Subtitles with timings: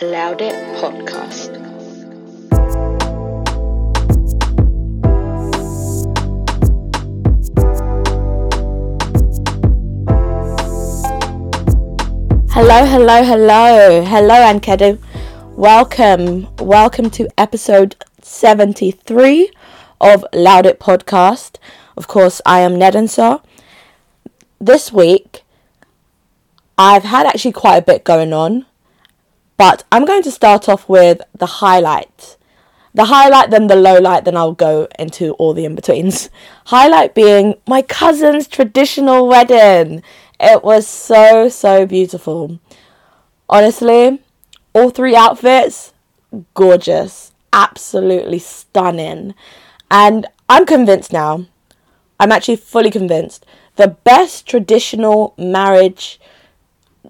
[0.00, 1.56] Loud It Podcast.
[12.52, 15.00] Hello, hello, hello, hello, Ankedu.
[15.56, 19.50] Welcome, welcome to episode 73
[20.00, 21.56] of Loud It Podcast.
[21.96, 23.42] Of course, I am Nedensa.
[24.60, 25.42] This week,
[26.78, 28.64] I've had actually quite a bit going on,
[29.58, 32.36] but I'm going to start off with the highlight.
[32.94, 36.30] The highlight, then the low light, then I'll go into all the in betweens.
[36.66, 40.02] Highlight being my cousin's traditional wedding.
[40.40, 42.58] It was so, so beautiful.
[43.48, 44.22] Honestly,
[44.74, 45.92] all three outfits,
[46.54, 49.34] gorgeous, absolutely stunning.
[49.90, 51.46] And I'm convinced now,
[52.18, 53.44] I'm actually fully convinced,
[53.76, 56.20] the best traditional marriage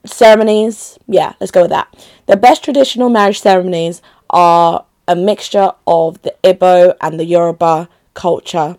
[0.05, 1.89] ceremonies, yeah, let's go with that.
[2.29, 8.77] The best traditional marriage ceremonies are a mixture of the Igbo and the Yoruba culture.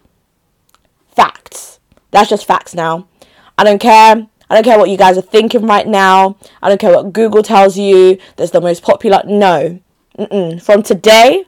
[1.16, 1.80] Facts.
[2.12, 3.08] That's just facts now.
[3.58, 4.28] I don't care.
[4.52, 6.38] I don't care what you guys are thinking right now.
[6.62, 8.20] I don't care what Google tells you.
[8.36, 9.24] That's the most popular.
[9.26, 9.80] No.
[10.20, 10.62] Mm-mm.
[10.62, 11.46] From today,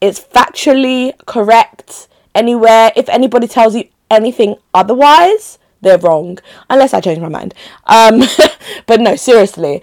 [0.00, 2.08] it's factually correct.
[2.34, 6.38] Anywhere, if anybody tells you anything otherwise, they're wrong.
[6.70, 7.54] Unless I change my mind.
[7.84, 8.22] Um,
[8.86, 9.82] but no, seriously.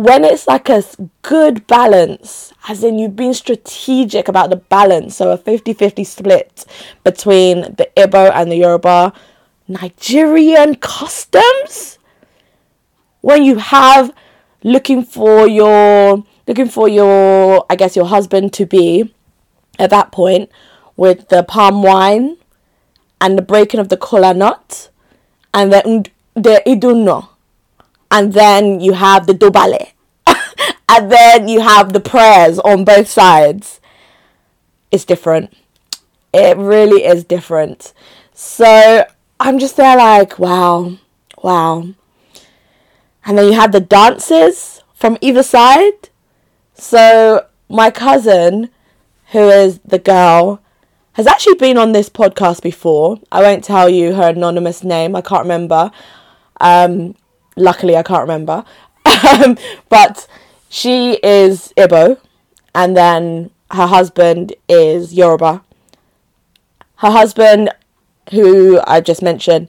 [0.00, 0.82] When it's like a
[1.20, 6.64] good balance, as in you've been strategic about the balance, so a 50 50 split
[7.04, 9.12] between the Igbo and the Yoruba,
[9.68, 11.98] Nigerian customs?
[13.20, 14.14] When you have
[14.64, 19.12] looking for your looking for your I guess your husband to be
[19.78, 20.48] at that point
[20.96, 22.38] with the palm wine
[23.20, 24.88] and the breaking of the kola nut
[25.52, 27.28] and then the idunno.
[28.12, 29.89] And then you have the dobale
[30.88, 33.80] and then you have the prayers on both sides
[34.90, 35.52] it's different
[36.32, 37.92] it really is different
[38.42, 39.04] so
[39.38, 40.96] I'm just there like, wow,
[41.42, 41.88] wow.
[43.24, 46.10] And then you had the dances from either side.
[46.74, 48.68] So my cousin,
[49.32, 50.62] who is the girl,
[51.12, 53.18] has actually been on this podcast before.
[53.32, 55.16] I won't tell you her anonymous name.
[55.16, 55.90] I can't remember.
[56.60, 57.14] Um,
[57.56, 58.64] luckily, I can't remember.
[59.22, 59.58] Um,
[59.90, 60.26] but
[60.70, 62.18] she is Igbo,
[62.74, 65.62] and then her husband is Yoruba.
[66.96, 67.70] Her husband
[68.30, 69.68] who I just mentioned,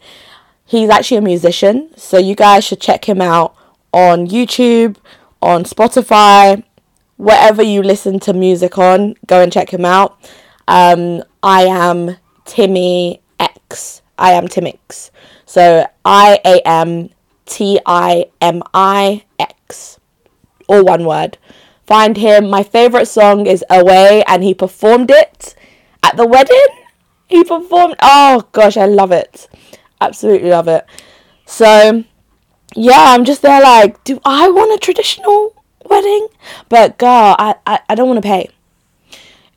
[0.64, 1.90] he's actually a musician.
[1.98, 3.56] So you guys should check him out
[3.92, 4.98] on YouTube,
[5.42, 6.64] on Spotify,
[7.18, 9.16] wherever you listen to music on.
[9.26, 10.18] Go and check him out.
[10.68, 14.04] Um, I am Timmy X.
[14.20, 15.10] I am Timix.
[15.46, 17.10] So I A M
[17.48, 19.98] T I M I X.
[20.72, 21.38] All one word.
[21.86, 22.50] Find him.
[22.50, 25.56] My favourite song is Away, and he performed it
[26.02, 26.68] at the wedding
[27.32, 27.96] he performed.
[28.02, 29.48] Oh gosh, I love it.
[30.00, 30.86] Absolutely love it.
[31.46, 32.04] So
[32.76, 35.56] yeah, I'm just there like, do I want a traditional
[35.90, 36.28] wedding?
[36.70, 38.50] But girl, I, I, I don't want to pay.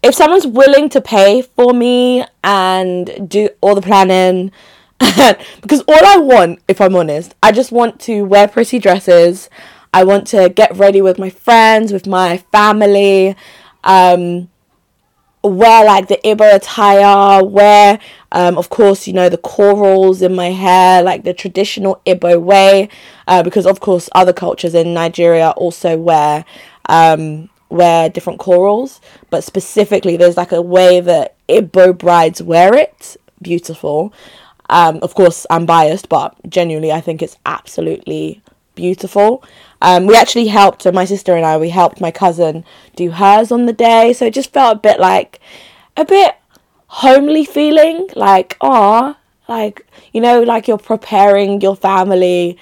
[0.03, 4.53] If someone's willing to pay for me and do all the planning,
[4.99, 9.49] because all I want, if I'm honest, I just want to wear pretty dresses.
[9.95, 13.37] I want to get ready with my friends, with my family.
[13.85, 14.51] Um,
[15.45, 18.01] wear like the Ibo attire, wear,
[18.33, 22.89] um, of course, you know, the corals in my hair, like the traditional Ibo way,
[23.29, 26.45] uh, because of course other cultures in Nigeria also wear,
[26.89, 29.01] um, wear different corals,
[29.31, 33.17] but specifically there's like a way that Ibo brides wear it.
[33.41, 34.13] Beautiful.
[34.71, 38.43] Um, of course, I'm biased, but genuinely, I think it's absolutely
[38.75, 39.45] beautiful.
[39.81, 42.65] Um, we actually helped, so my sister and I, we helped my cousin
[42.97, 44.13] do hers on the day.
[44.13, 45.41] So it just felt a bit like,
[45.97, 46.37] a bit
[46.87, 49.19] homely feeling, like, ah,
[49.49, 52.59] like, you know, like you're preparing your family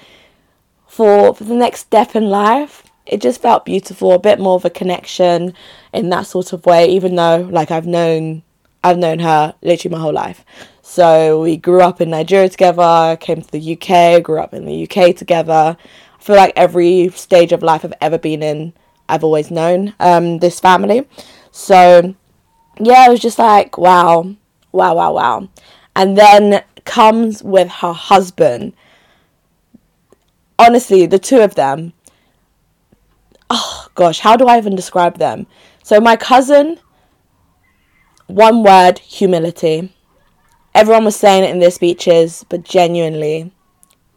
[0.87, 2.83] for, for the next step in life.
[3.05, 5.53] It just felt beautiful, a bit more of a connection
[5.93, 8.43] in that sort of way, even though, like, I've known,
[8.83, 10.45] I've known her literally my whole life.
[10.81, 14.83] So we grew up in Nigeria together, came to the UK, grew up in the
[14.83, 15.77] UK together.
[16.23, 18.73] Feel like every stage of life I've ever been in,
[19.09, 21.07] I've always known um, this family.
[21.51, 22.15] So
[22.79, 24.35] yeah, it was just like, wow,
[24.71, 25.49] wow, wow, wow.
[25.95, 28.73] And then comes with her husband.
[30.57, 31.93] Honestly, the two of them,
[33.49, 35.45] oh gosh, how do I even describe them?
[35.83, 36.79] So, my cousin,
[38.27, 39.93] one word, humility
[40.75, 43.51] everyone was saying it in their speeches, but genuinely,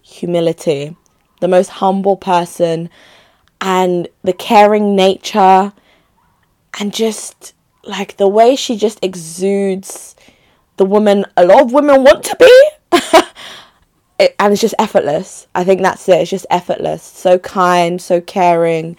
[0.03, 0.97] humility.
[1.46, 2.90] The most humble person
[3.60, 5.72] and the caring nature
[6.81, 7.54] and just
[7.84, 10.16] like the way she just exudes
[10.76, 12.69] the woman a lot of women want to be.
[14.19, 15.46] It, and it's just effortless.
[15.54, 16.22] I think that's it.
[16.22, 17.02] It's just effortless.
[17.02, 18.96] So kind so caring.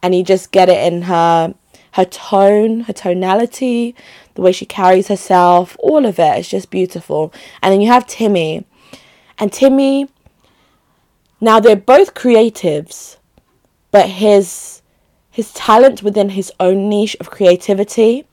[0.00, 1.54] And you just get it in her
[1.94, 3.96] her tone her tonality
[4.36, 6.38] the way she carries herself all of it.
[6.38, 7.34] Is just beautiful.
[7.60, 8.64] And then you have timmy.
[9.38, 10.08] And timmy
[11.40, 13.16] now they're both creatives
[13.90, 14.82] but his
[15.30, 18.26] his talent within his own niche of creativity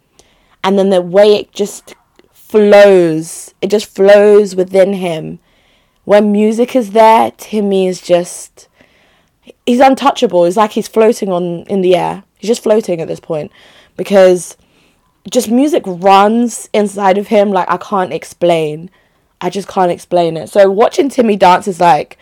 [0.63, 1.95] and then the way it just
[2.31, 5.39] flows it just flows within him.
[6.05, 8.67] When music is there timmy is just
[9.65, 10.45] he's untouchable.
[10.45, 12.23] It's like he's floating on in the air.
[12.37, 13.51] He's just floating at this point
[13.95, 14.57] because
[15.29, 18.89] just music runs inside of him like i can't explain.
[19.39, 20.49] I just can't explain it.
[20.49, 22.17] So watching timmy dance is like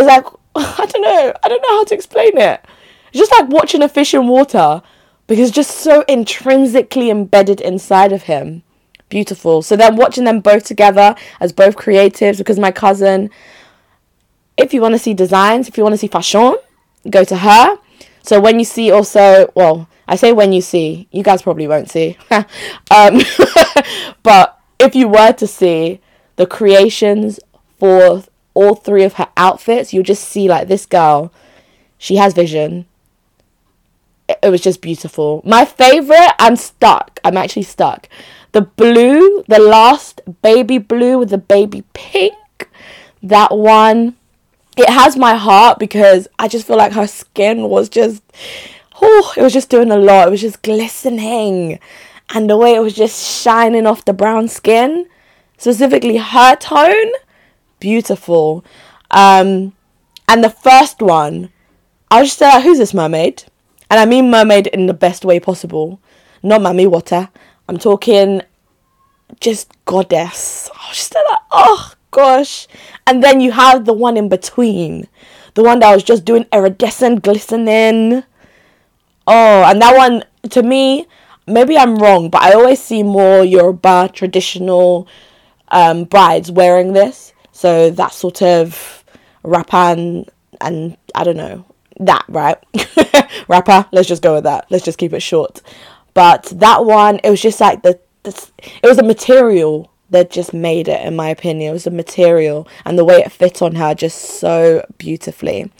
[0.00, 0.24] it's like
[0.54, 1.32] I don't know.
[1.42, 2.64] I don't know how to explain it.
[3.12, 4.82] It's just like watching a fish in water
[5.26, 8.62] because it's just so intrinsically embedded inside of him.
[9.08, 9.62] Beautiful.
[9.62, 13.30] So then watching them both together as both creatives because my cousin
[14.60, 16.56] if you want to see designs, if you want to see fashion,
[17.08, 17.78] go to her.
[18.22, 21.90] So when you see also, well, I say when you see, you guys probably won't
[21.90, 22.18] see.
[22.30, 23.20] um,
[24.22, 26.00] but if you were to see
[26.36, 27.40] the creations
[27.78, 28.22] for
[28.54, 31.32] all three of her outfits, you'll just see like this girl,
[31.98, 32.86] she has vision.
[34.28, 35.42] It, it was just beautiful.
[35.44, 37.20] My favorite, I'm stuck.
[37.24, 38.08] I'm actually stuck.
[38.52, 42.34] The blue, the last baby blue with the baby pink,
[43.22, 44.16] that one,
[44.76, 48.22] it has my heart because I just feel like her skin was just,
[49.00, 50.28] oh, it was just doing a lot.
[50.28, 51.78] It was just glistening.
[52.32, 55.06] And the way it was just shining off the brown skin,
[55.58, 57.12] specifically her tone,
[57.80, 58.64] beautiful.
[59.10, 59.72] Um,
[60.28, 61.50] and the first one,
[62.10, 63.44] I was just like, who's this mermaid?
[63.90, 66.00] And I mean mermaid in the best way possible.
[66.42, 67.28] Not mummy water.
[67.68, 68.42] I'm talking
[69.40, 70.70] just goddess.
[70.74, 72.66] I was just like, oh gosh.
[73.06, 75.08] And then you have the one in between.
[75.54, 78.22] The one that was just doing iridescent glistening.
[79.26, 81.06] Oh, and that one, to me,
[81.46, 85.08] maybe I'm wrong, but I always see more Yoruba traditional
[85.68, 87.32] um, brides wearing this.
[87.60, 89.04] So that sort of
[89.42, 89.76] rapper
[90.62, 91.66] and I don't know
[91.98, 92.56] that right
[93.48, 93.84] rapper.
[93.92, 94.64] Let's just go with that.
[94.70, 95.60] Let's just keep it short.
[96.14, 98.48] But that one, it was just like the, the
[98.82, 101.68] it was the material that just made it, in my opinion.
[101.68, 105.70] It was the material and the way it fit on her just so beautifully.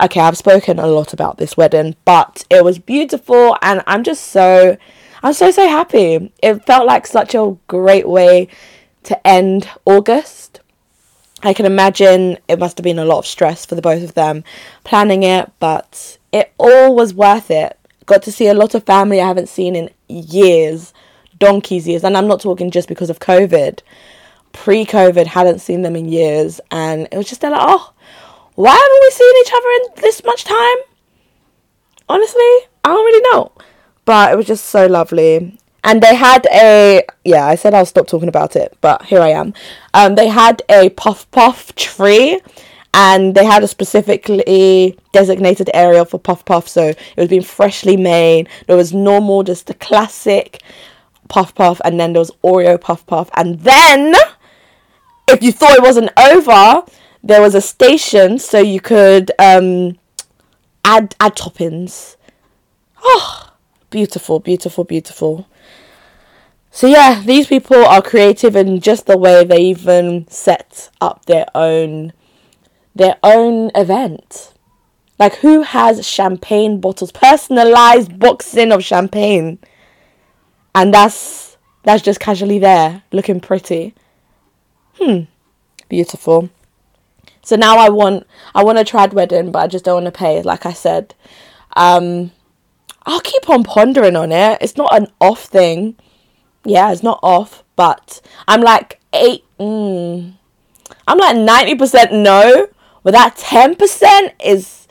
[0.00, 4.28] Okay, I've spoken a lot about this wedding, but it was beautiful and I'm just
[4.28, 4.78] so
[5.22, 6.32] I'm so so happy.
[6.42, 8.48] It felt like such a great way
[9.02, 10.60] to end August
[11.46, 14.14] I can imagine it must have been a lot of stress for the both of
[14.14, 14.42] them
[14.82, 17.78] planning it, but it all was worth it.
[18.04, 20.92] Got to see a lot of family I haven't seen in years,
[21.38, 23.80] donkeys years, and I'm not talking just because of COVID.
[24.52, 27.92] Pre COVID, hadn't seen them in years, and it was just like, oh,
[28.56, 30.78] why haven't we seen each other in this much time?
[32.08, 32.40] Honestly,
[32.82, 33.52] I don't really know.
[34.04, 38.06] But it was just so lovely and they had a yeah i said i'll stop
[38.06, 39.54] talking about it but here i am.
[39.94, 42.38] Um, they had a puff puff tree
[42.92, 46.66] and they had a specifically designated area for puff puff.
[46.66, 48.48] So it was being freshly made.
[48.66, 50.62] There was normal just the classic
[51.28, 53.28] puff puff and then there was oreo puff puff.
[53.34, 54.14] And then
[55.28, 56.84] if you thought it wasn't over
[57.22, 59.98] there was a station so you could um,
[60.84, 62.16] add add toppings.
[63.02, 63.52] Oh
[63.90, 65.46] beautiful beautiful beautiful
[66.76, 71.46] so yeah, these people are creative in just the way they even set up their
[71.54, 72.12] own
[72.94, 74.52] their own event.
[75.18, 79.58] Like who has champagne bottles, personalized boxing of champagne,
[80.74, 83.94] and that's that's just casually there, looking pretty.
[84.98, 85.20] Hmm,
[85.88, 86.50] beautiful.
[87.40, 90.18] So now I want I want a trad wedding, but I just don't want to
[90.18, 90.42] pay.
[90.42, 91.14] Like I said,
[91.74, 92.32] um,
[93.06, 94.58] I'll keep on pondering on it.
[94.60, 95.96] It's not an off thing
[96.66, 99.44] yeah, it's not off, but I'm like eight.
[99.58, 100.34] Mm,
[101.06, 102.68] I'm like ninety percent no,
[103.02, 104.86] but that ten percent is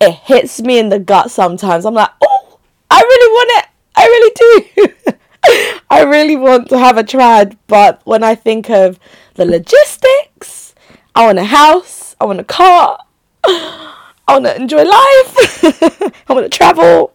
[0.00, 1.84] it hits me in the gut sometimes.
[1.84, 2.58] I'm like, oh,
[2.90, 3.70] I really want it.
[3.96, 5.16] I really do.
[5.90, 8.98] I really want to have a trad, but when I think of
[9.34, 10.74] the logistics,
[11.14, 12.98] I want a house, I want a car,
[13.44, 13.94] I
[14.28, 17.12] want to enjoy life, I want to travel.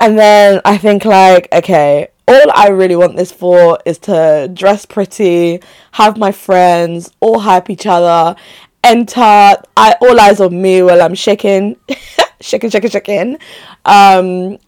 [0.00, 4.84] And then I think like, okay, all I really want this for is to dress
[4.84, 5.60] pretty,
[5.92, 8.36] have my friends, all hype each other,
[8.84, 9.20] enter.
[9.20, 11.76] I all eyes on me while I'm shaking,
[12.40, 13.38] shaking, shaking, shaking.
[13.86, 14.58] Um,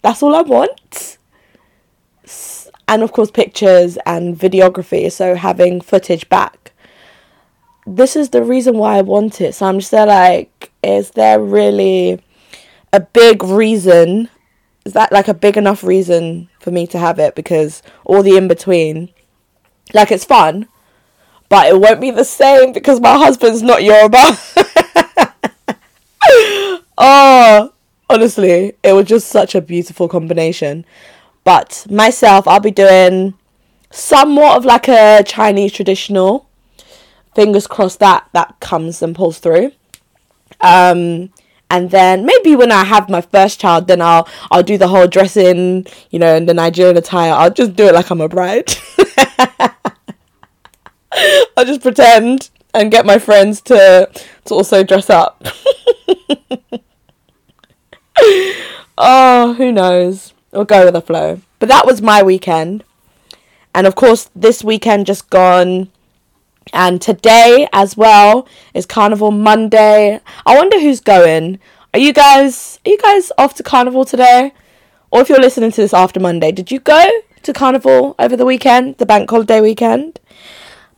[0.00, 1.18] that's all I want.
[2.88, 5.12] And of course, pictures and videography.
[5.12, 6.72] So having footage back.
[7.86, 9.54] This is the reason why I want it.
[9.54, 12.22] So I'm just there like, is there really
[12.92, 14.30] a big reason?
[14.86, 17.34] Is that like a big enough reason for me to have it?
[17.34, 19.08] Because all the in between,
[19.92, 20.68] like it's fun,
[21.48, 24.38] but it won't be the same because my husband's not Yoruba.
[26.98, 27.72] oh,
[28.08, 30.84] honestly, it was just such a beautiful combination.
[31.42, 33.34] But myself, I'll be doing
[33.90, 36.48] somewhat of like a Chinese traditional.
[37.34, 39.72] Fingers crossed that that comes and pulls through.
[40.60, 41.32] Um,
[41.70, 45.08] and then maybe when I have my first child, then I'll I'll do the whole
[45.08, 47.32] dressing, you know, in the Nigerian attire.
[47.32, 48.72] I'll just do it like I'm a bride.
[51.56, 54.08] I'll just pretend and get my friends to
[54.44, 55.44] to also dress up.
[58.98, 60.34] oh, who knows?
[60.52, 61.40] We'll go with the flow.
[61.58, 62.84] But that was my weekend.
[63.74, 65.90] And of course, this weekend just gone.
[66.72, 70.20] And today as well is Carnival Monday.
[70.44, 71.58] I wonder who's going.
[71.94, 74.52] Are you guys are you guys off to Carnival today?
[75.10, 77.04] Or if you're listening to this after Monday, did you go
[77.42, 80.20] to Carnival over the weekend, the bank holiday weekend?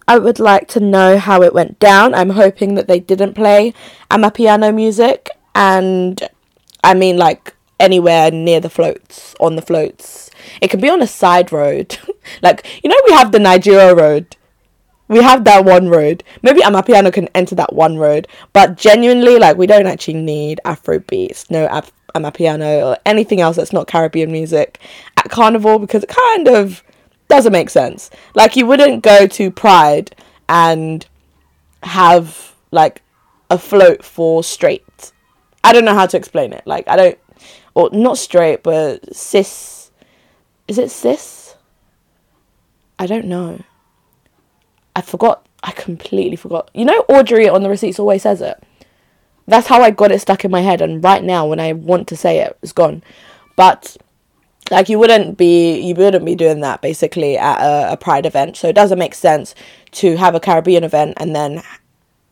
[0.08, 2.14] I would like to know how it went down.
[2.14, 3.74] I'm hoping that they didn't play
[4.10, 6.26] Amapiano music and
[6.82, 10.30] I mean like anywhere near the floats, on the floats.
[10.62, 11.98] It can be on a side road.
[12.42, 14.36] like, you know, we have the Nigeria road.
[15.08, 16.22] We have that one road.
[16.42, 18.28] Maybe Amapiano can enter that one road.
[18.52, 23.56] But genuinely, like, we don't actually need Afro beats, no Af- Amapiano, or anything else
[23.56, 24.78] that's not Caribbean music
[25.16, 26.82] at Carnival because it kind of
[27.28, 28.10] doesn't make sense.
[28.34, 30.16] Like you wouldn't go to Pride
[30.48, 31.06] and
[31.82, 33.02] have like
[33.50, 35.12] a float for straight.
[35.62, 36.66] I don't know how to explain it.
[36.66, 37.18] Like I don't
[37.74, 39.90] or not straight but cis
[40.66, 41.54] is it cis?
[42.98, 43.62] I don't know.
[44.98, 46.72] I forgot I completely forgot.
[46.74, 48.60] You know Audrey on the receipts always says it.
[49.46, 52.08] That's how I got it stuck in my head and right now when I want
[52.08, 53.04] to say it it's gone.
[53.54, 53.96] But
[54.72, 58.56] like you wouldn't be you wouldn't be doing that basically at a, a, pride event
[58.56, 59.54] so it doesn't make sense
[59.92, 61.62] to have a caribbean event and then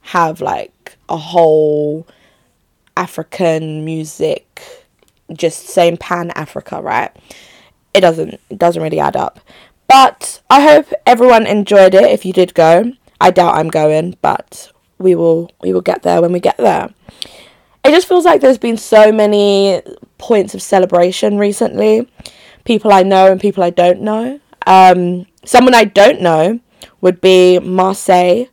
[0.00, 2.06] have like a whole
[2.96, 4.84] african music
[5.32, 7.16] just same pan africa right
[7.94, 9.40] it doesn't it doesn't really add up
[9.88, 14.70] but i hope everyone enjoyed it if you did go i doubt i'm going but
[14.98, 16.90] we will we will get there when we get there
[17.86, 19.80] it just feels like there's been so many
[20.18, 22.08] points of celebration recently.
[22.64, 24.40] People I know and people I don't know.
[24.66, 26.58] Um, someone I don't know
[27.00, 28.48] would be Marsai.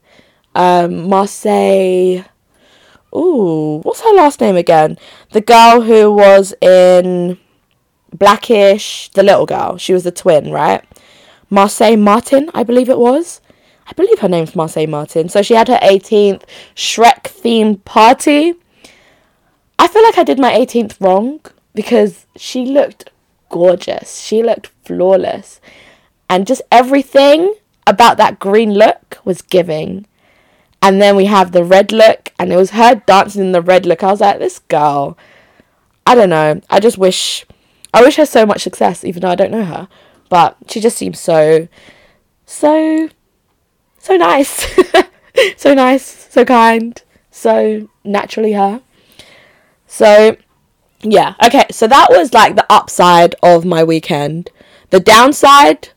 [0.54, 2.26] Um, Marsai.
[3.16, 4.98] Ooh, what's her last name again?
[5.32, 7.40] The girl who was in
[8.12, 9.78] Blackish, the little girl.
[9.78, 10.84] She was the twin, right?
[11.54, 13.40] Marsai Martin, I believe it was.
[13.86, 15.30] I believe her name's Marsai Martin.
[15.30, 16.42] So she had her 18th
[16.76, 18.56] Shrek themed party.
[19.78, 21.42] I feel like I did my 18th wrong
[21.76, 23.12] because she looked
[23.50, 24.20] gorgeous.
[24.22, 25.62] She looked flawless.
[26.28, 27.54] And just everything
[27.86, 30.08] about that green look was giving.
[30.82, 33.86] And then we have the red look, and it was her dancing in the red
[33.86, 34.04] look.
[34.04, 35.18] I was like, this girl,
[36.08, 36.62] I don't know.
[36.70, 37.46] I just wish,
[37.94, 39.88] I wish her so much success, even though I don't know her.
[40.34, 41.68] But she just seems so,
[42.48, 43.08] so,
[44.00, 44.66] so nice.
[45.58, 47.00] so nice, so kind,
[47.30, 48.82] so naturally her.
[49.86, 50.36] So
[51.04, 54.50] yeah, okay, so that was like the upside of my weekend.
[54.90, 55.90] The downside,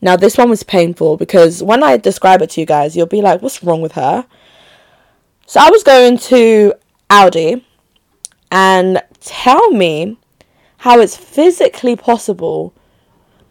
[0.00, 3.22] now this one was painful because when I describe it to you guys, you'll be
[3.22, 4.26] like, what's wrong with her?
[5.46, 6.74] So I was going to
[7.08, 7.62] Aldi
[8.50, 10.18] and tell me
[10.78, 12.74] how it's physically possible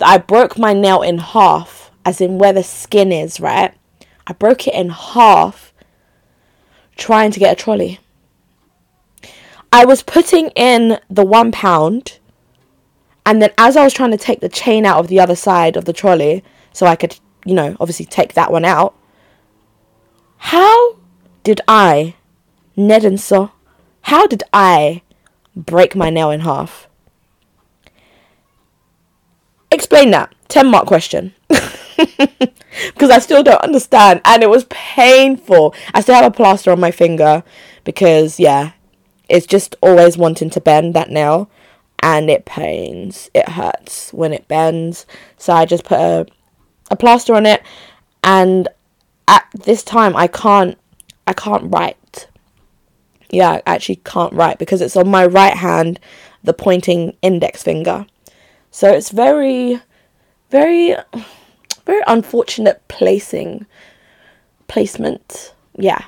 [0.05, 3.74] I broke my nail in half, as in where the skin is, right?
[4.27, 5.74] I broke it in half
[6.95, 8.00] trying to get a trolley.
[9.72, 12.19] I was putting in the one pound,
[13.25, 15.75] and then as I was trying to take the chain out of the other side
[15.75, 18.95] of the trolley, so I could, you know, obviously take that one out.
[20.38, 20.98] How
[21.43, 22.15] did I,
[22.75, 23.51] Ned and so,
[24.01, 25.01] how did I
[25.55, 26.88] break my nail in half?
[29.94, 30.34] Explain that.
[30.48, 31.36] 10 mark question.
[31.48, 34.22] because I still don't understand.
[34.26, 35.76] And it was painful.
[35.94, 37.44] I still have a plaster on my finger
[37.84, 38.72] because, yeah,
[39.30, 41.48] it's just always wanting to bend that nail
[42.02, 43.30] and it pains.
[43.36, 45.06] It hurts when it bends.
[45.38, 46.26] So I just put a,
[46.90, 47.62] a plaster on it
[48.24, 48.68] and
[49.28, 50.76] at this time I can't
[51.28, 52.28] I can't write.
[53.30, 56.00] Yeah, I actually can't write because it's on my right hand,
[56.44, 58.08] the pointing index finger.
[58.74, 59.80] So it's very,
[60.50, 60.96] very,
[61.86, 63.68] very unfortunate placing,
[64.68, 65.53] placement.
[65.77, 66.03] Yeah.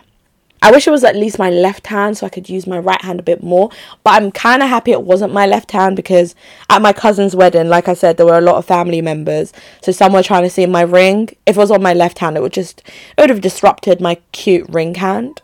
[0.64, 3.00] I wish it was at least my left hand so I could use my right
[3.04, 3.70] hand a bit more.
[4.04, 6.34] But I'm kind of happy it wasn't my left hand because
[6.68, 9.54] at my cousin's wedding, like I said, there were a lot of family members.
[9.84, 11.30] So some were trying to see my ring.
[11.46, 12.82] If it was on my left hand, it would just
[13.16, 15.44] it would have disrupted my cute ring hand.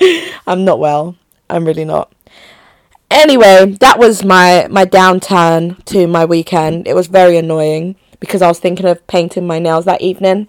[0.46, 1.16] I'm not well.
[1.50, 2.10] I'm really not.
[3.12, 6.88] Anyway, that was my my downturn to my weekend.
[6.88, 10.48] It was very annoying because I was thinking of painting my nails that evening.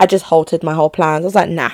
[0.00, 1.22] I just halted my whole plans.
[1.22, 1.70] I was like, nah.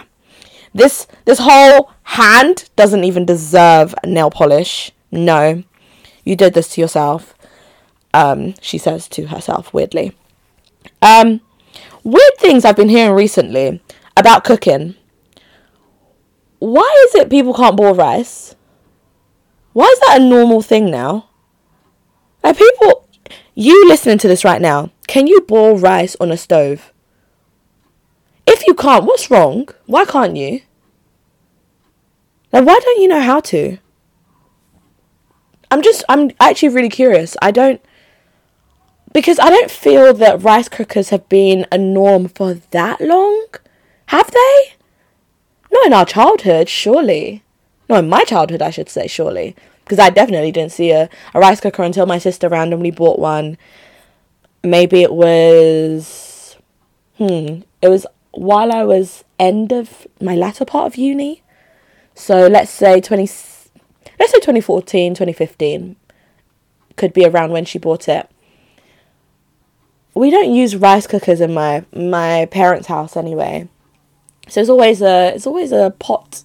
[0.75, 4.93] This this whole hand doesn't even deserve nail polish.
[5.11, 5.65] No.
[6.23, 7.35] You did this to yourself.
[8.13, 10.13] Um, she says to herself weirdly.
[11.01, 11.41] Um,
[12.05, 13.81] weird things I've been hearing recently
[14.19, 14.97] about cooking.
[16.59, 18.55] Why is it people can't boil rice?
[19.77, 21.29] Why is that a normal thing now?
[22.43, 23.07] Like people
[23.55, 26.95] you listening to this right now, can you boil rice on a stove?
[28.47, 29.69] If you can't, what's wrong?
[29.85, 30.63] Why can't you?
[32.55, 33.77] Like, why don't you know how to?
[35.71, 37.37] I'm just, I'm actually really curious.
[37.43, 37.79] I don't,
[39.13, 43.45] because I don't feel that rice cookers have been a norm for that long.
[44.07, 44.73] Have they?
[45.71, 47.43] Not in our childhood, surely.
[47.89, 49.55] No, in my childhood, I should say, surely.
[49.85, 53.57] Because I definitely didn't see a, a rice cooker until my sister randomly bought one.
[54.65, 56.57] Maybe it was.
[57.19, 57.61] Hmm.
[57.81, 61.43] It was while I was end of my latter part of uni.
[62.15, 63.23] So let's say 20
[64.19, 65.97] let's say 2014, 2015
[66.97, 68.29] could be around when she bought it.
[70.15, 73.69] We don't use rice cookers in my my parents' house anyway.
[74.49, 76.43] So it's always a it's always a pot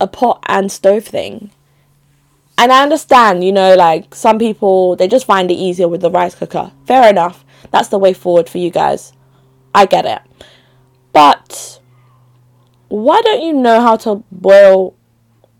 [0.00, 1.50] a pot and stove thing.
[2.58, 6.10] And I understand, you know, like some people they just find it easier with the
[6.10, 6.72] rice cooker.
[6.86, 7.44] Fair enough.
[7.70, 9.12] That's the way forward for you guys.
[9.74, 10.22] I get it.
[11.12, 11.80] But
[12.88, 14.94] why don't you know how to boil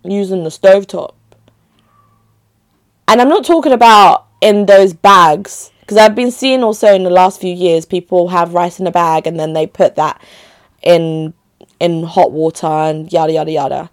[0.04, 1.14] using the stovetop?
[3.08, 7.10] And I'm not talking about in those bags because I've been seeing also in the
[7.10, 10.20] last few years people have rice in a bag and then they put that
[10.82, 11.32] in
[11.78, 13.90] in hot water and yada yada yada.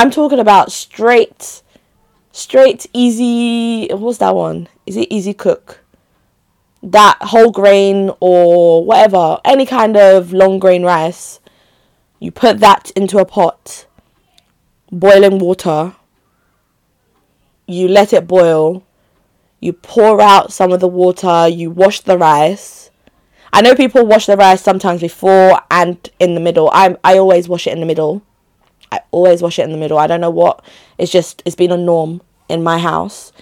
[0.00, 1.62] I'm talking about straight
[2.32, 4.68] straight easy what's that one?
[4.86, 5.80] Is it easy cook?
[6.82, 11.40] that whole grain or whatever, any kind of long grain rice,
[12.18, 13.86] you put that into a pot,
[14.90, 15.94] boiling water,
[17.66, 18.82] you let it boil,
[19.60, 22.90] you pour out some of the water, you wash the rice.
[23.52, 26.70] I know people wash the rice sometimes before and in the middle.
[26.72, 28.22] I I always wash it in the middle.
[28.92, 29.98] I always wash it in the middle.
[29.98, 30.64] I don't know what.
[30.98, 33.32] It's just it's been a norm in my house.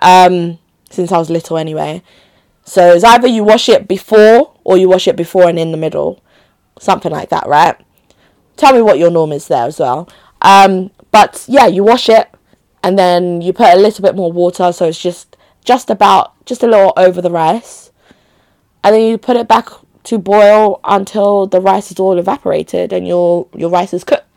[0.00, 0.58] Um
[0.90, 2.02] since I was little anyway.
[2.64, 5.78] So it's either you wash it before or you wash it before and in the
[5.78, 6.22] middle.
[6.78, 7.76] Something like that, right?
[8.56, 10.08] Tell me what your norm is there as well.
[10.42, 12.28] Um, but yeah, you wash it
[12.82, 16.62] and then you put a little bit more water so it's just just about just
[16.62, 17.90] a little over the rice.
[18.84, 19.68] And then you put it back
[20.04, 24.27] to boil until the rice is all evaporated and your your rice is cooked.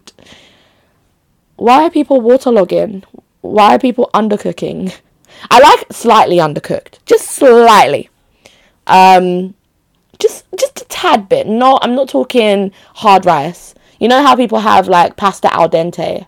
[1.62, 3.04] Why are people waterlogging?
[3.42, 4.98] Why are people undercooking?
[5.52, 8.10] I like slightly undercooked, just slightly.
[8.88, 9.54] Um,
[10.18, 11.46] just just a tad bit.
[11.46, 13.76] Not I'm not talking hard rice.
[14.00, 16.26] You know how people have like pasta al dente.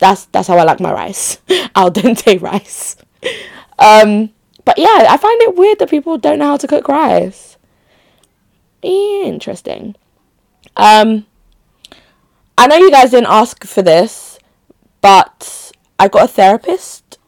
[0.00, 1.38] That's that's how I like my rice.
[1.74, 2.96] al dente rice.
[3.78, 4.32] Um,
[4.66, 7.56] but yeah, I find it weird that people don't know how to cook rice.
[8.82, 9.96] Interesting.
[10.76, 11.24] Um,
[12.58, 14.33] I know you guys didn't ask for this,
[15.04, 17.18] but I got a therapist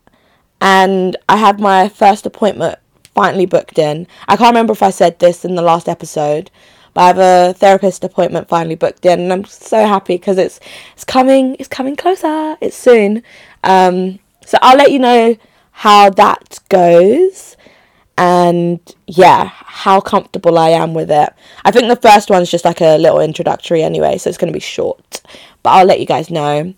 [0.62, 2.78] and I had my first appointment
[3.14, 4.06] finally booked in.
[4.26, 6.50] I can't remember if I said this in the last episode,
[6.94, 10.58] but I have a therapist appointment finally booked in, and I'm so happy because it's
[10.94, 11.54] it's coming.
[11.58, 12.56] It's coming closer.
[12.62, 13.22] It's soon.
[13.62, 15.36] Um, so I'll let you know
[15.72, 17.58] how that goes,
[18.16, 21.30] and yeah, how comfortable I am with it.
[21.62, 24.56] I think the first one's just like a little introductory anyway, so it's going to
[24.56, 25.20] be short,
[25.62, 26.72] but I'll let you guys know.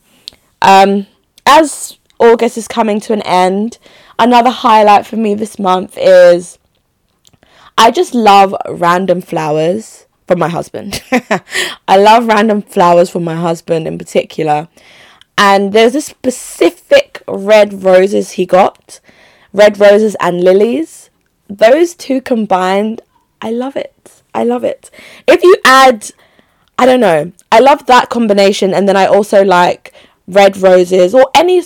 [0.62, 1.06] Um,
[1.46, 3.78] as August is coming to an end,
[4.18, 6.58] another highlight for me this month is
[7.76, 11.02] I just love random flowers from my husband.
[11.88, 14.68] I love random flowers from my husband in particular.
[15.36, 19.00] And there's a specific red roses he got
[19.52, 21.10] red roses and lilies.
[21.48, 23.00] Those two combined,
[23.40, 24.22] I love it.
[24.34, 24.90] I love it.
[25.26, 26.10] If you add
[26.78, 27.32] I don't know.
[27.50, 29.92] I love that combination, and then I also like
[30.28, 31.62] red roses or any.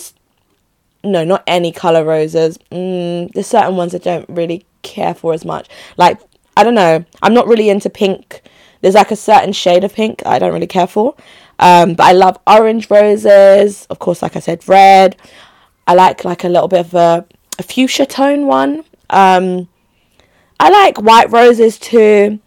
[1.03, 2.57] No, not any color roses.
[2.71, 5.67] Mm, there's certain ones I don't really care for as much.
[5.97, 6.19] Like
[6.55, 7.05] I don't know.
[7.21, 8.41] I'm not really into pink.
[8.81, 11.15] There's like a certain shade of pink I don't really care for.
[11.59, 13.85] Um, but I love orange roses.
[13.89, 15.15] Of course, like I said, red.
[15.87, 17.25] I like like a little bit of a,
[17.59, 18.83] a fuchsia tone one.
[19.09, 19.67] Um,
[20.59, 22.39] I like white roses too.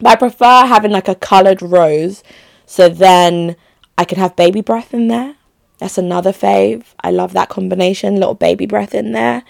[0.00, 2.22] But I prefer having like a coloured rose.
[2.66, 3.56] So then
[3.98, 5.36] I can have baby breath in there.
[5.80, 6.84] That's another fave.
[7.00, 8.14] I love that combination.
[8.14, 9.42] Little baby breath in there.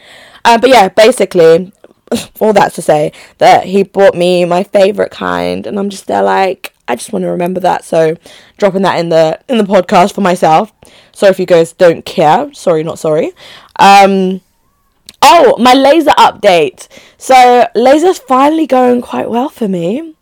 [0.45, 1.73] Uh, but yeah, basically,
[2.41, 6.23] all that to say that he bought me my favorite kind, and I'm just there
[6.23, 7.85] like I just want to remember that.
[7.85, 8.17] So
[8.59, 10.73] dropping that in the in the podcast for myself.
[11.13, 13.33] So if you guys don't care, sorry, not sorry.
[13.77, 14.41] Um,
[15.23, 16.89] oh, my laser update.
[17.17, 20.15] So laser's finally going quite well for me.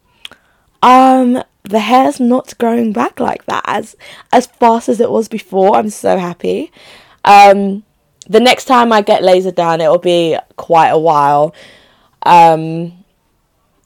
[0.82, 3.96] Um, the hair's not growing back like that as
[4.32, 5.76] as fast as it was before.
[5.76, 6.72] I'm so happy.
[7.24, 7.84] Um,
[8.28, 11.54] the next time I get laser done, it'll be quite a while.
[12.24, 12.92] Um,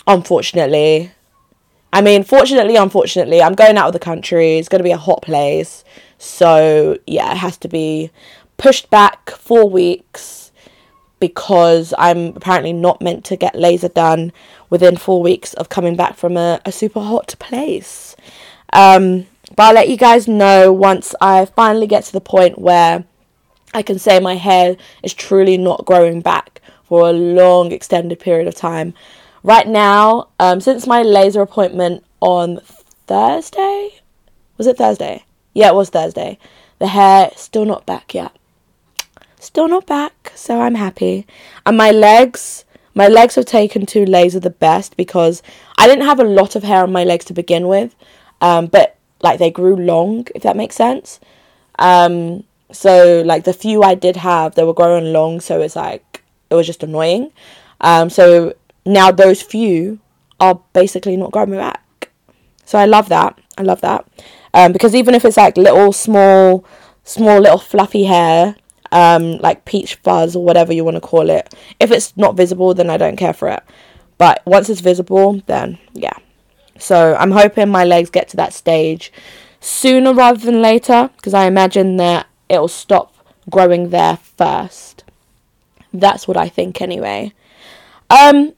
[0.06, 1.12] unfortunately,
[1.92, 4.58] I mean, fortunately, unfortunately, I'm going out of the country.
[4.58, 5.84] It's going to be a hot place,
[6.18, 8.10] so yeah, it has to be
[8.56, 10.52] pushed back four weeks
[11.18, 14.32] because I'm apparently not meant to get laser done
[14.72, 18.16] within four weeks of coming back from a, a super hot place.
[18.72, 23.04] Um, but I'll let you guys know once I finally get to the point where
[23.74, 28.48] I can say my hair is truly not growing back for a long extended period
[28.48, 28.94] of time.
[29.42, 32.60] Right now, um, since my laser appointment on
[33.06, 34.00] Thursday,
[34.56, 35.26] was it Thursday?
[35.52, 36.38] Yeah, it was Thursday.
[36.78, 38.34] The hair still not back yet.
[39.38, 41.26] Still not back, so I'm happy.
[41.66, 45.42] And my legs, my legs have taken to laser the best because
[45.78, 47.94] I didn't have a lot of hair on my legs to begin with,
[48.40, 51.20] um, but like they grew long, if that makes sense.
[51.78, 56.22] Um, so like the few I did have, they were growing long, so it's like
[56.50, 57.32] it was just annoying.
[57.80, 59.98] Um, so now those few
[60.40, 62.10] are basically not growing back.
[62.64, 63.38] So I love that.
[63.58, 64.06] I love that.
[64.54, 66.64] Um, because even if it's like little small,
[67.04, 68.56] small little fluffy hair,
[68.92, 71.52] um, like peach fuzz or whatever you want to call it.
[71.80, 73.62] If it's not visible, then I don't care for it.
[74.18, 76.16] But once it's visible, then yeah.
[76.78, 79.12] So I'm hoping my legs get to that stage
[79.60, 83.14] sooner rather than later because I imagine that it'll stop
[83.50, 85.04] growing there first.
[85.92, 87.32] That's what I think anyway.
[88.10, 88.52] Um,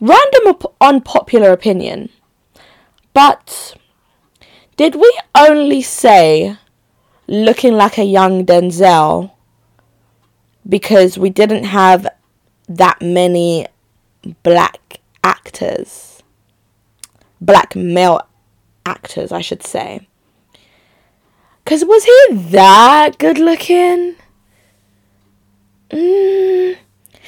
[0.00, 2.08] random op- unpopular opinion,
[3.12, 3.74] but
[4.76, 6.56] did we only say
[7.28, 9.30] looking like a young Denzel
[10.68, 12.06] because we didn't have
[12.68, 13.66] that many
[14.42, 16.22] black actors.
[17.40, 18.20] Black male
[18.84, 20.08] actors, I should say.
[21.62, 24.16] Because was he that good looking?
[25.90, 26.76] Mm,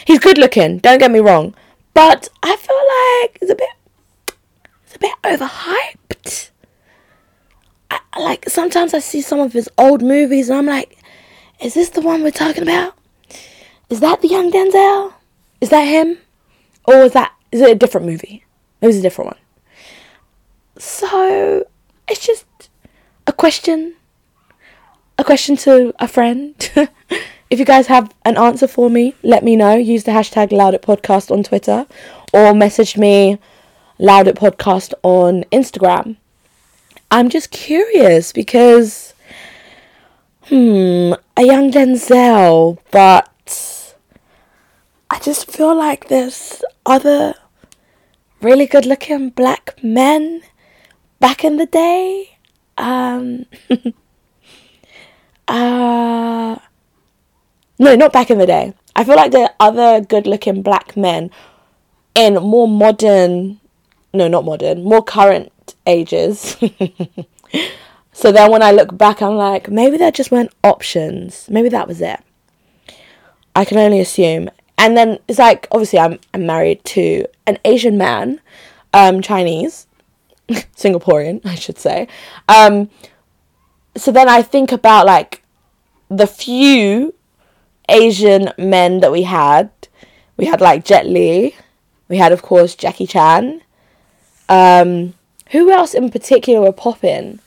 [0.07, 1.55] he's good looking, don't get me wrong.
[1.95, 3.69] But I feel like it's a bit,
[4.85, 6.50] it's a bit overhyped.
[7.91, 10.99] I, like sometimes I see some of his old movies and I'm like,
[11.61, 12.95] is this the one we're talking about?
[13.89, 15.15] Is that the young Denzel?
[15.61, 16.19] Is that him?
[16.85, 18.45] Or is that is it a different movie?
[18.81, 19.41] It was a different one.
[20.79, 21.67] So
[22.09, 22.47] it's just
[23.27, 23.95] a question.
[25.19, 26.55] A question to a friend.
[27.51, 29.75] if you guys have an answer for me, let me know.
[29.75, 31.87] Use the hashtag LoudItPodcast on Twitter
[32.33, 33.39] or message me
[33.99, 36.17] LoudItPodcast on Instagram.
[37.11, 39.15] I'm just curious because,
[40.45, 43.97] hmm, a young Denzel, but
[45.11, 47.35] I just feel like there's other
[48.41, 50.43] really good looking black men
[51.19, 52.39] back in the day.
[52.79, 53.47] Um,
[55.49, 56.59] uh,
[57.79, 58.73] no, not back in the day.
[58.95, 61.31] I feel like there are other good looking black men
[62.15, 63.61] in more modern,
[64.15, 65.53] no, not modern, more current
[65.87, 66.57] ages.
[68.13, 71.49] so then when I look back, I'm like, maybe there just weren't options.
[71.49, 72.21] Maybe that was it.
[73.55, 74.51] I can only assume.
[74.79, 78.41] And then it's like, obviously, I'm, I'm married to an Asian man,
[78.95, 79.87] um, Chinese,
[80.49, 82.09] Singaporean, I should say.
[82.49, 82.91] Um,
[83.97, 85.43] so then I think about like
[86.09, 87.15] the few
[87.89, 89.71] Asian men that we had.
[90.37, 91.55] We had like Jet Li.
[92.09, 93.63] We had, of course, Jackie Chan.
[94.49, 95.15] Um,
[95.51, 97.41] who else in particular were popping?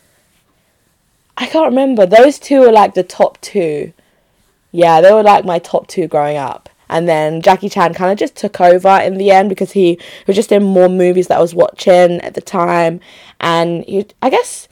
[1.38, 2.06] I can't remember.
[2.06, 3.94] Those two were like the top two.
[4.72, 6.70] Yeah, they were like my top two growing up.
[6.90, 10.36] And then Jackie Chan kind of just took over in the end because he was
[10.36, 13.00] just in more movies that I was watching at the time.
[13.40, 14.68] And he, I guess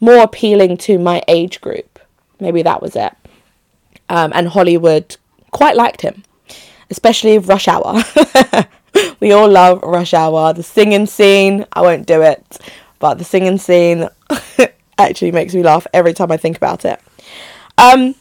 [0.00, 1.98] more appealing to my age group.
[2.40, 3.12] Maybe that was it.
[4.08, 5.16] Um, and Hollywood
[5.50, 6.22] quite liked him,
[6.90, 8.02] especially Rush Hour.
[9.20, 10.52] we all love Rush Hour.
[10.52, 12.58] The singing scene, I won't do it,
[12.98, 14.08] but the singing scene
[14.98, 17.00] actually makes me laugh every time I think about it.
[17.78, 18.14] Um,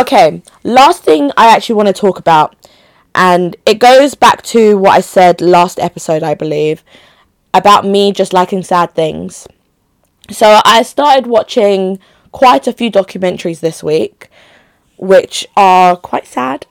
[0.00, 2.56] okay, last thing I actually want to talk about,
[3.14, 6.82] and it goes back to what I said last episode, I believe,
[7.54, 9.46] about me just liking sad things.
[10.30, 11.98] So I started watching
[12.32, 14.28] quite a few documentaries this week,
[14.98, 16.66] which are quite sad.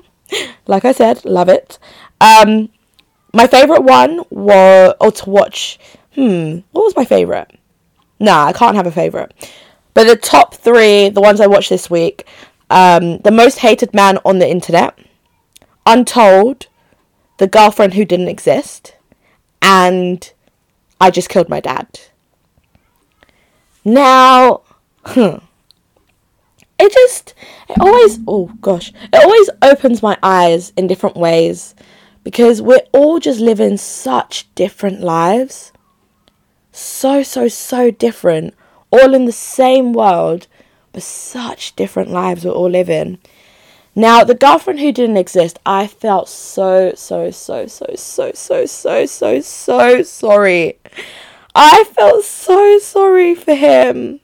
[0.66, 1.78] like I said, love it.
[2.24, 2.70] Um,
[3.34, 5.78] my favorite one was, or to watch,
[6.14, 7.50] hmm, what was my favorite?
[8.18, 9.34] Nah, I can't have a favorite.
[9.92, 12.26] But the top three, the ones I watched this week,
[12.70, 14.98] um, the most hated man on the internet,
[15.84, 16.66] Untold,
[17.36, 18.94] the girlfriend who didn't exist,
[19.60, 20.32] and
[20.98, 22.00] I just killed my dad.
[23.84, 24.62] Now,
[25.04, 25.36] hmm,
[26.78, 27.34] it just,
[27.68, 31.74] it always, oh gosh, it always opens my eyes in different ways
[32.24, 35.72] because we're all just living such different lives.
[36.72, 38.54] So, so, so different.
[38.90, 40.48] All in the same world,
[40.92, 43.18] but such different lives we're all living.
[43.94, 49.06] Now, the girlfriend who didn't exist, I felt so, so, so, so, so, so, so,
[49.06, 50.78] so, so sorry.
[51.54, 54.18] I felt so sorry for him.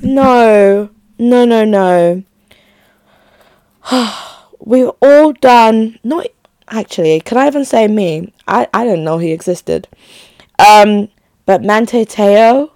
[0.00, 2.22] No, no, no, no.
[4.60, 6.26] We've all done, not
[6.70, 8.32] actually, can I even say me?
[8.46, 9.88] I, I didn't know he existed.
[10.58, 11.08] Um,
[11.46, 12.70] but Manti Te'o,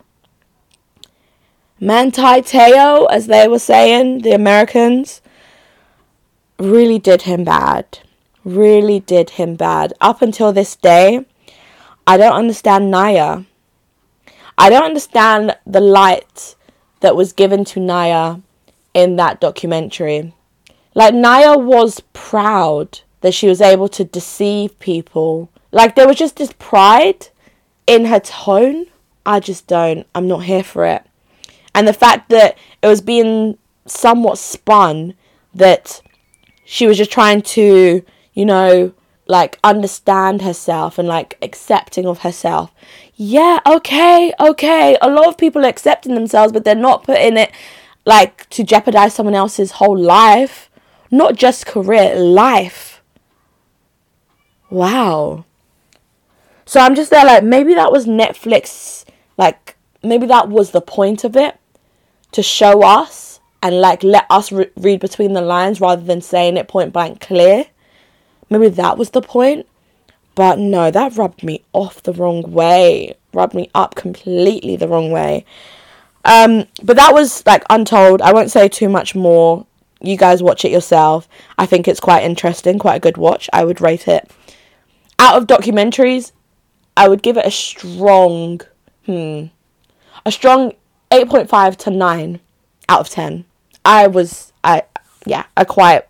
[1.81, 5.21] Manti Te'o, as they were saying, the Americans,
[6.59, 7.99] really did him bad.
[8.45, 9.93] Really did him bad.
[10.01, 11.25] Up until this day,
[12.07, 13.43] I don't understand Naya.
[14.57, 16.55] I don't understand the light
[17.01, 18.37] that was given to Naya
[18.93, 20.35] in that documentary.
[20.95, 25.49] Like, Naya was proud that she was able to deceive people.
[25.73, 27.29] Like there was just this pride
[27.87, 28.85] in her tone.
[29.25, 30.07] I just don't.
[30.15, 31.07] I'm not here for it.
[31.75, 33.57] And the fact that it was being
[33.87, 35.15] somewhat spun
[35.55, 36.03] that
[36.67, 38.93] she was just trying to, you know,
[39.27, 42.75] like understand herself and like accepting of herself.
[43.15, 44.99] Yeah, okay, okay.
[45.01, 47.53] A lot of people are accepting themselves, but they're not putting it
[48.05, 50.69] like to jeopardize someone else's whole life,
[51.11, 52.94] not just career, life
[54.75, 55.45] wow.
[56.67, 59.05] So I'm just there like maybe that was Netflix
[59.37, 61.59] like maybe that was the point of it
[62.33, 66.57] to show us and like let us re- read between the lines rather than saying
[66.57, 67.67] it point blank clear.
[68.51, 69.67] Maybe that was the point.
[70.35, 73.15] But no, that rubbed me off the wrong way.
[73.33, 75.45] Rubbed me up completely the wrong way.
[76.25, 78.21] Um, but that was like untold.
[78.21, 79.67] I won't say too much more.
[80.01, 81.29] You guys watch it yourself.
[81.57, 83.49] I think it's quite interesting, quite a good watch.
[83.53, 84.31] I would rate it
[85.19, 86.33] out of documentaries,
[86.97, 88.61] I would give it a strong,
[89.07, 89.47] hmm,
[90.25, 90.73] a strong
[91.11, 92.41] 8.5 to 9
[92.89, 93.45] out of 10.
[93.85, 94.83] I was, I,
[95.27, 96.05] yeah, I quite,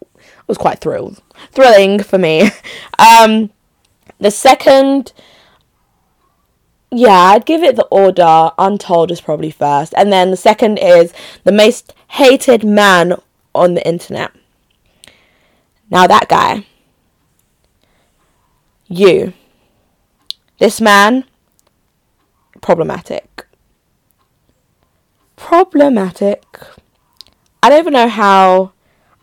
[0.46, 1.22] was quite thrilled.
[1.52, 2.50] Thrilling for me.
[2.96, 3.50] Um,
[4.20, 5.12] the second,
[6.92, 8.52] yeah, I'd give it the order.
[8.56, 9.92] Untold is probably first.
[9.96, 11.12] And then the second is
[11.42, 13.14] the most hated man
[13.54, 14.30] on the internet.
[15.90, 16.64] Now, that guy
[18.98, 19.32] you.
[20.58, 21.24] This man,
[22.60, 23.46] problematic.
[25.36, 26.44] Problematic.
[27.62, 28.72] I don't even know how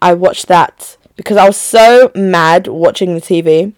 [0.01, 3.73] I watched that because I was so mad watching the TV.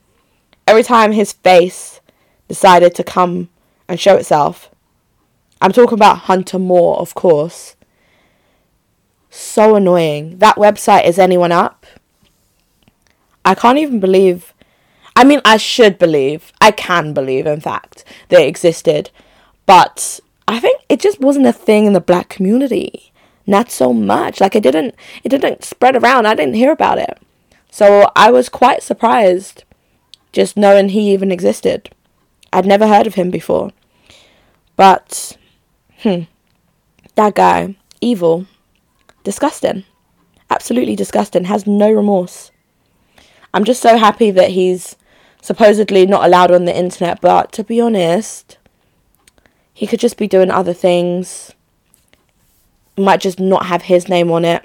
[0.66, 2.02] Every time his face
[2.48, 3.50] decided to come
[3.88, 4.70] and show itself.
[5.62, 7.76] I'm talking about Hunter Moore, of course.
[9.30, 10.40] So annoying.
[10.40, 11.86] That website is anyone up?
[13.46, 14.53] I can't even believe
[15.16, 19.12] I mean, I should believe, I can believe, in fact, they existed,
[19.66, 23.12] but I think it just wasn't a thing in the black community.
[23.46, 24.42] Not so much.
[24.42, 26.26] Like it didn't, it didn't spread around.
[26.26, 27.22] I didn't hear about it,
[27.70, 29.64] so I was quite surprised,
[30.32, 31.90] just knowing he even existed.
[32.52, 33.72] I'd never heard of him before,
[34.76, 35.38] but,
[36.00, 36.22] hmm,
[37.16, 38.48] that guy, evil,
[39.24, 39.84] disgusting,
[40.50, 41.46] absolutely disgusting.
[41.46, 42.52] Has no remorse.
[43.54, 44.96] I'm just so happy that he's
[45.44, 48.58] supposedly not allowed on the internet, but to be honest,
[49.74, 51.52] he could just be doing other things.
[52.98, 54.64] Might just not have his name on it.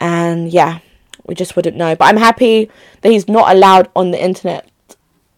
[0.00, 0.78] And yeah,
[1.26, 1.94] we just wouldn't know.
[1.94, 2.70] But I'm happy
[3.02, 4.70] that he's not allowed on the internet,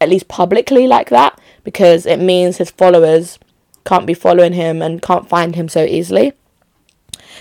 [0.01, 3.41] at least publicly, like that, because it means his followers
[3.85, 6.35] can't be following him and can't find him so easily.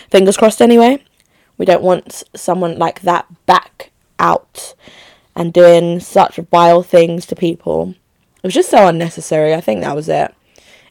[0.09, 1.03] Fingers crossed, anyway.
[1.59, 4.73] We don't want someone like that back out
[5.37, 7.95] and doing such vile things to people.
[8.37, 9.53] It was just so unnecessary.
[9.53, 10.33] I think that was it.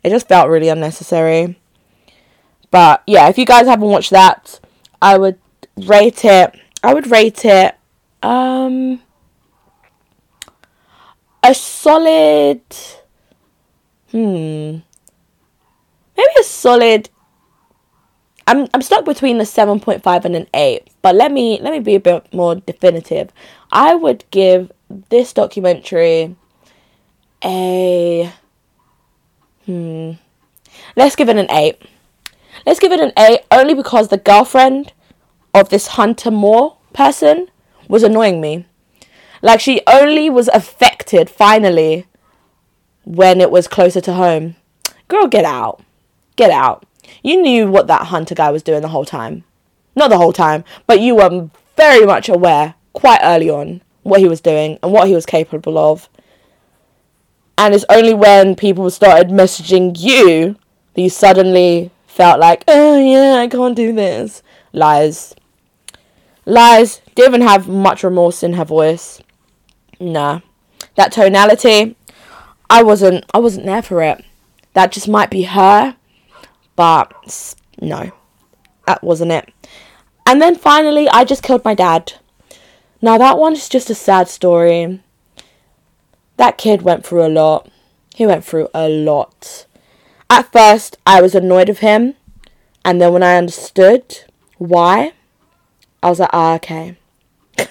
[0.03, 1.59] It just felt really unnecessary.
[2.71, 4.61] But yeah, if you guys haven't watched that,
[5.03, 5.39] I would
[5.77, 6.55] rate it.
[6.83, 7.77] I would rate it
[8.23, 9.01] um
[11.43, 12.63] a solid
[14.11, 14.79] hmm
[16.17, 17.11] maybe a solid
[18.49, 21.97] I'm I'm stuck between a 7.5 and an 8, but let me let me be
[21.97, 23.33] a bit more definitive.
[23.77, 24.73] I would give
[25.11, 26.35] this documentary
[27.45, 28.33] a
[29.67, 30.13] hmm
[30.97, 31.83] let's give it an 8.
[32.65, 34.95] Let's give it an 8 only because the girlfriend
[35.53, 37.49] of this Hunter Moore person
[37.87, 38.65] was annoying me.
[39.43, 42.07] Like she only was affected finally
[43.05, 44.57] when it was closer to home.
[45.09, 45.83] Girl, get out.
[46.37, 46.87] Get out.
[47.23, 49.45] You knew what that hunter guy was doing the whole time.
[49.95, 54.29] Not the whole time, but you were very much aware quite early on what he
[54.29, 56.09] was doing and what he was capable of.
[57.59, 60.57] And it's only when people started messaging you
[60.95, 64.43] that you suddenly felt like, oh yeah, I can't do this.
[64.73, 65.35] Lies.
[66.45, 67.01] Lies.
[67.15, 69.21] Didn't even have much remorse in her voice.
[70.01, 70.41] Nah.
[70.97, 71.97] That tonality,
[72.71, 74.25] I wasn't I wasn't there for it.
[74.73, 75.97] That just might be her
[76.77, 78.13] but no,
[78.87, 79.53] that wasn't it.
[80.27, 82.13] And then finally, I just killed my dad.
[83.07, 85.01] Now, that one is just a sad story.
[86.39, 87.71] That kid went through a lot.
[88.17, 89.65] He went through a lot.
[90.29, 92.15] At first, I was annoyed of him.
[92.85, 94.25] And then when I understood
[94.59, 95.13] why,
[96.03, 96.97] I was like, ah, okay.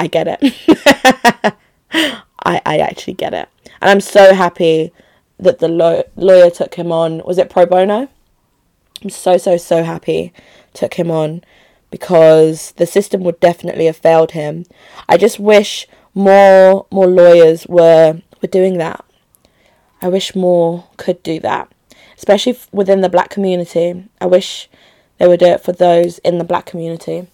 [0.00, 1.54] I get it.
[1.92, 3.50] I, I actually get it.
[3.82, 4.90] And I'm so happy
[5.38, 7.20] that the law- lawyer took him on.
[7.26, 8.08] Was it pro bono?
[9.02, 10.32] I'm so, so, so happy
[10.72, 11.42] took him on
[11.90, 14.64] because the system would definitely have failed him.
[15.08, 19.04] I just wish more more lawyers were were doing that.
[20.02, 21.72] I wish more could do that,
[22.16, 24.04] especially within the black community.
[24.20, 24.68] I wish
[25.18, 27.28] they would do it for those in the black community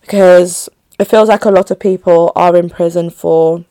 [0.00, 3.64] because it feels like a lot of people are in prison for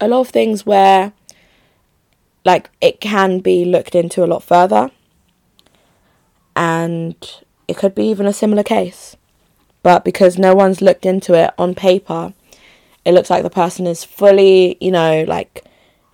[0.00, 1.12] a lot of things where
[2.44, 4.90] like it can be looked into a lot further
[6.56, 9.16] and it could be even a similar case.
[9.82, 12.32] But because no one's looked into it on paper,
[13.04, 15.64] it looks like the person is fully, you know, like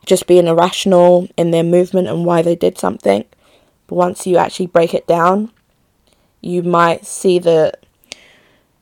[0.05, 3.25] just being irrational in their movement and why they did something.
[3.87, 5.53] But once you actually break it down,
[6.41, 7.73] you might see the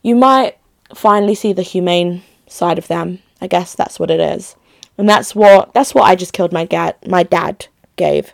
[0.02, 0.56] you might
[0.94, 3.18] finally see the humane side of them.
[3.40, 4.56] I guess that's what it is.
[4.96, 8.32] And that's what that's what I just killed my dad my dad gave.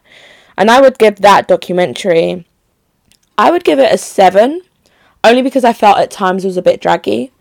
[0.57, 2.47] And I would give that documentary
[3.37, 4.62] I would give it a seven,
[5.23, 7.33] only because I felt at times it was a bit draggy.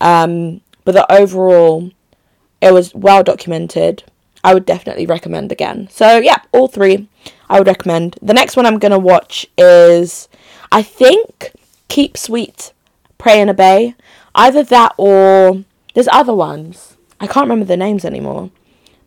[0.00, 1.90] Um, but the overall,
[2.60, 4.04] it was well documented.
[4.42, 5.88] I would definitely recommend again.
[5.90, 7.08] So yeah, all three
[7.48, 8.18] I would recommend.
[8.20, 10.28] The next one I'm gonna watch is,
[10.70, 11.52] I think,
[11.88, 12.72] Keep Sweet,
[13.18, 13.94] Pray and Obey.
[14.34, 16.96] Either that or there's other ones.
[17.20, 18.50] I can't remember the names anymore.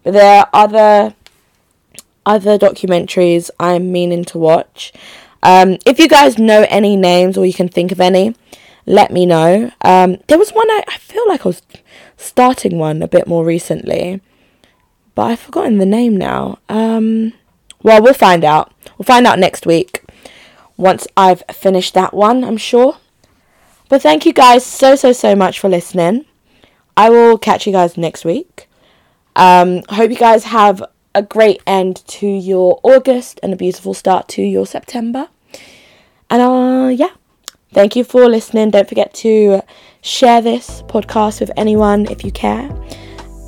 [0.04, 1.16] But there are other
[2.26, 4.92] other documentaries I'm meaning to watch.
[5.44, 8.36] Um, if you guys know any names or you can think of any,
[8.86, 9.72] let me know.
[9.82, 11.62] Um, there was one I, I feel like I was
[12.16, 14.22] starting one a bit more recently,
[15.16, 16.60] but I've forgotten the name now.
[16.70, 17.34] Um,
[17.84, 18.74] well, we'll find out.
[18.98, 20.04] We'll find out next week
[20.78, 22.98] once I've finished that one, I'm sure.
[23.90, 26.26] But thank you guys so, so, so much for listening.
[26.96, 28.68] I will catch you guys next week.
[29.36, 30.84] Um, hope you guys have
[31.18, 35.28] a great end to your August and a beautiful start to your September.
[36.30, 37.16] And uh, yeah,
[37.74, 38.70] thank you for listening.
[38.70, 39.62] Don't forget to
[40.02, 42.70] share this podcast with anyone if you care.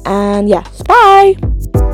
[0.05, 1.88] And yeah, bye.